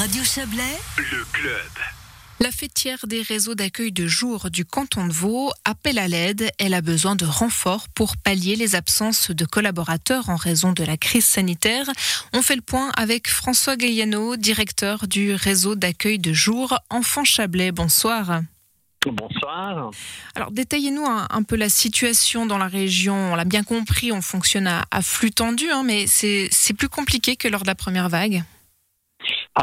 [0.00, 1.52] Radio Chablais, le club.
[2.40, 6.50] La fêtière des réseaux d'accueil de jour du canton de Vaud appelle à l'aide.
[6.58, 10.96] Elle a besoin de renforts pour pallier les absences de collaborateurs en raison de la
[10.96, 11.84] crise sanitaire.
[12.32, 17.70] On fait le point avec François Gayano, directeur du réseau d'accueil de jour Enfants Chablais.
[17.70, 18.40] Bonsoir.
[19.04, 19.90] Bonsoir.
[20.34, 23.32] Alors détaillez-nous un, peu la situation dans la région.
[23.32, 27.48] On l'a bien compris, on fonctionne à, flux tendu, hein, mais c'est plus compliqué que
[27.48, 28.44] lors de la première vague.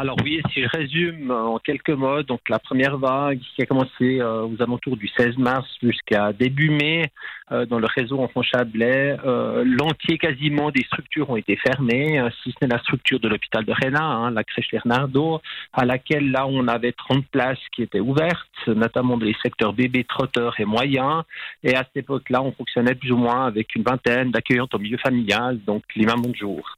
[0.00, 4.20] Alors oui, si je résume en quelques mots, donc la première vague qui a commencé
[4.20, 7.10] euh, aux alentours du 16 mars jusqu'à début mai
[7.50, 12.56] dans le réseau Enfant Chablais, euh, l'entier quasiment des structures ont été fermées, si ce
[12.62, 15.40] n'est la structure de l'hôpital de Réna, hein, la crèche Bernardo,
[15.72, 20.04] à laquelle là on avait 30 places qui étaient ouvertes, notamment dans les secteurs bébés,
[20.04, 21.22] trotteurs et moyens.
[21.62, 24.98] Et à cette époque-là, on fonctionnait plus ou moins avec une vingtaine d'accueillantes au milieu
[24.98, 26.76] familial, donc les mamans de jour.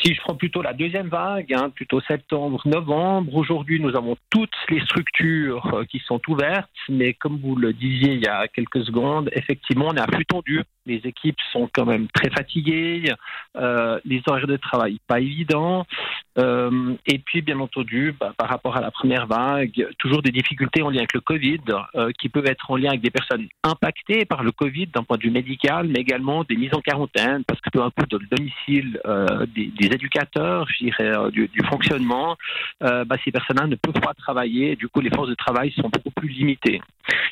[0.00, 4.56] Si je prends plutôt la deuxième vague, hein, plutôt septembre, novembre, aujourd'hui nous avons toutes
[4.68, 8.84] les structures euh, qui sont ouvertes, mais comme vous le disiez il y a quelques
[8.84, 10.62] secondes, effectivement on est à flux tendu.
[10.84, 13.12] Les équipes sont quand même très fatiguées,
[13.56, 15.86] euh, les horaires de travail pas évidents,
[16.38, 20.82] euh, et puis bien entendu bah, par rapport à la première vague, toujours des difficultés
[20.82, 21.60] en lien avec le Covid,
[22.18, 25.22] qui peuvent être en lien avec des personnes impactées par le Covid d'un point de
[25.22, 29.00] vue médical, mais également des mises en quarantaine, parce que peu importe le domicile
[29.54, 32.36] des, éducateurs, je dirais, euh, du, fonctionnement,
[32.82, 34.76] euh, bah, ces personnes-là ne peuvent pas travailler.
[34.76, 36.80] Du coup, les forces de travail sont beaucoup plus limitées.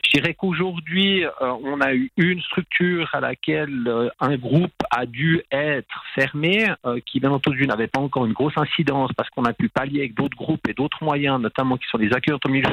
[0.05, 1.31] Je dirais qu'aujourd'hui, euh,
[1.63, 6.67] on a eu une structure à laquelle un groupe a dû être fermé,
[7.07, 10.15] qui bien entendu n'avait pas encore une grosse incidence parce qu'on a pu pallier avec
[10.15, 12.69] d'autres groupes et d'autres moyens, notamment qui sont les accueils au milieu.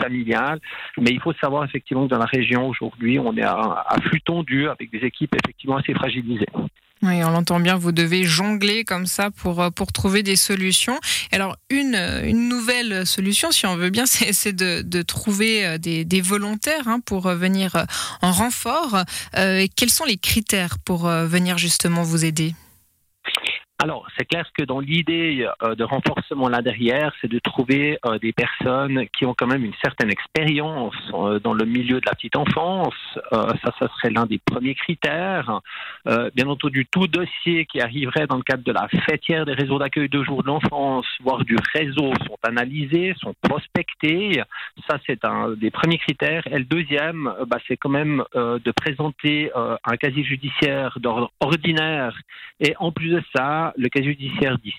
[0.98, 4.22] Mais il faut savoir effectivement que dans la région aujourd'hui, on est à, à flux
[4.22, 6.48] tendu avec des équipes effectivement assez fragilisées.
[7.04, 11.00] Oui, on l'entend bien, vous devez jongler comme ça pour, euh, pour trouver des solutions.
[11.32, 16.06] Alors, une, une nouvelle solution, si on veut bien, c'est de, de trouver euh, des,
[16.06, 17.86] des volontaires hein, pour venir
[18.22, 19.04] en renfort.
[19.38, 22.56] Euh, quels sont les critères pour venir justement vous aider?
[23.88, 28.20] Alors, c'est clair que dans l'idée euh, de renforcement là derrière, c'est de trouver euh,
[28.20, 32.12] des personnes qui ont quand même une certaine expérience euh, dans le milieu de la
[32.12, 32.94] petite enfance.
[33.32, 35.62] ça, ça serait l'un des premiers critères.
[36.36, 40.10] bien entendu, tout dossier qui arriverait dans le cadre de la fêtière des réseaux d'accueil
[40.10, 44.42] de jour de l'enfance, voire du réseau, sont analysés, sont prospectés.
[44.90, 46.46] Ça, c'est un des premiers critères.
[46.48, 52.14] Et le deuxième, bah, c'est quand même de présenter un casier judiciaire d'ordre ordinaire.
[52.60, 54.74] Et en plus de ça, le cas judiciaire dit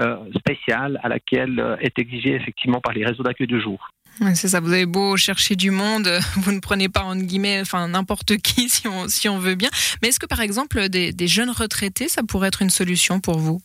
[0.00, 3.90] euh, spécial, à laquelle euh, est exigé effectivement par les réseaux d'accueil de jour.
[4.34, 7.88] c'est ça, vous avez beau chercher du monde, vous ne prenez pas en guillemets enfin
[7.88, 8.68] n'importe qui
[9.08, 9.70] si on, veut bien.
[10.02, 13.60] Mais est-ce que par exemple des jeunes retraités, ça pourrait être une solution pour vous?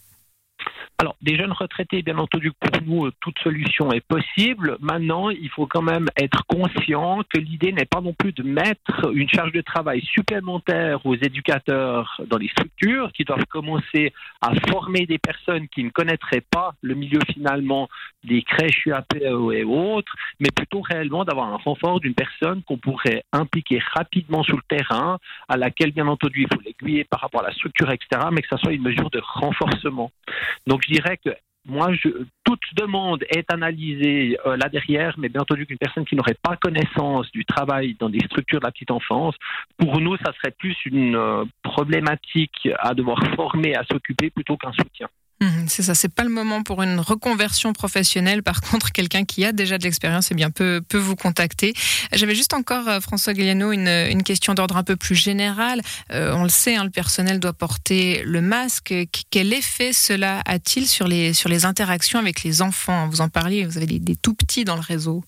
[0.99, 4.77] Alors, des jeunes retraités, bien entendu, pour nous, toute solution est possible.
[4.79, 9.11] Maintenant, il faut quand même être conscient que l'idée n'est pas non plus de mettre
[9.13, 15.05] une charge de travail supplémentaire aux éducateurs dans les structures qui doivent commencer à former
[15.05, 17.89] des personnes qui ne connaîtraient pas le milieu finalement
[18.23, 19.15] des crèches UAPE
[19.51, 24.55] et autres, mais plutôt réellement d'avoir un renfort d'une personne qu'on pourrait impliquer rapidement sur
[24.55, 25.17] le terrain,
[25.49, 28.47] à laquelle, bien entendu, il faut l'aiguiller par rapport à la structure, etc., mais que
[28.47, 30.11] ça soit une mesure de renforcement.
[30.67, 31.31] Donc, je dirais que
[31.65, 31.91] moi,
[32.43, 36.57] toute demande est analysée euh, là derrière, mais bien entendu qu'une personne qui n'aurait pas
[36.57, 39.35] connaissance du travail dans des structures de la petite enfance,
[39.77, 44.73] pour nous, ça serait plus une euh, problématique à devoir former, à s'occuper plutôt qu'un
[44.73, 45.07] soutien.
[45.43, 48.43] Mhm, c'est ça, c'est pas le moment pour une reconversion professionnelle.
[48.43, 51.73] Par contre, quelqu'un qui a déjà de l'expérience eh bien, peut, peut vous contacter.
[52.13, 55.81] J'avais juste encore, euh, François Guiliano, une, une question d'ordre un peu plus général.
[56.11, 58.93] Euh, on le sait, hein, le personnel doit porter le masque.
[59.29, 63.09] Quel effet cela a-t-il sur les, sur les interactions avec les enfants?
[63.09, 65.23] Vous en parliez, vous avez des, des tout petits dans le réseau.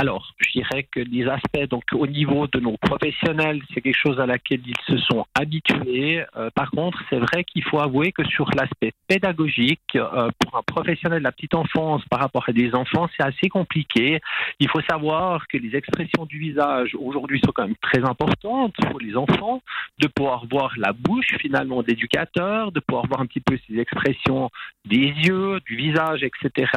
[0.00, 4.20] Alors, je dirais que les aspects, donc au niveau de nos professionnels, c'est quelque chose
[4.20, 6.24] à laquelle ils se sont habitués.
[6.36, 10.62] Euh, par contre, c'est vrai qu'il faut avouer que sur l'aspect pédagogique, euh, pour un
[10.62, 14.20] professionnel de la petite enfance par rapport à des enfants, c'est assez compliqué.
[14.60, 19.00] Il faut savoir que les expressions du visage aujourd'hui sont quand même très importantes pour
[19.00, 19.62] les enfants,
[19.98, 24.48] de pouvoir voir la bouche finalement d'éducateur, de pouvoir voir un petit peu ces expressions
[24.84, 26.70] des yeux, du visage, etc.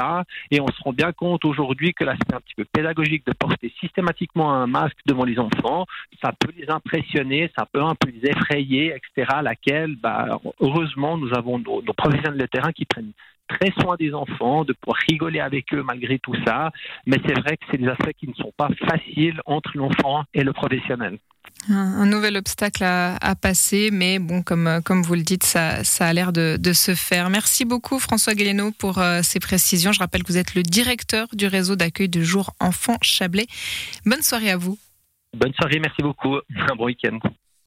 [0.50, 3.74] Et on se rend bien compte aujourd'hui que l'aspect un petit peu pédagogique de porter
[3.80, 5.86] systématiquement un masque devant les enfants,
[6.24, 9.40] ça peut les impressionner, ça peut un peu les effrayer, etc.
[9.42, 13.12] Laquelle, bah, heureusement, nous avons nos, professionnels de terrain qui prennent
[13.48, 16.72] très soin des enfants, de pouvoir rigoler avec eux malgré tout ça.
[17.06, 20.44] Mais c'est vrai que c'est des aspects qui ne sont pas faciles entre l'enfant et
[20.44, 21.18] le professionnel.
[21.70, 26.14] Un, nouvel obstacle à, passer, mais bon, comme, comme vous le dites, ça, ça a
[26.14, 27.30] l'air de, de, se faire.
[27.30, 29.92] Merci beaucoup François Galeno pour euh, ces précisions.
[29.92, 33.46] Je rappelle que vous êtes le directeur du réseau d'accueil de jour enfants Chablais.
[34.06, 34.78] Bonne soirée à vous.
[35.38, 36.38] Bonne soirée, merci beaucoup.
[36.38, 37.20] Un bon week-end.